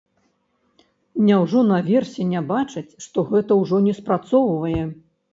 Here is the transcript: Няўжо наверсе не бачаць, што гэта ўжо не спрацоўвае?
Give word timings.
Няўжо 1.25 1.59
наверсе 1.71 2.25
не 2.31 2.41
бачаць, 2.51 2.95
што 3.05 3.25
гэта 3.33 3.51
ўжо 3.59 3.81
не 3.89 3.93
спрацоўвае? 3.99 4.81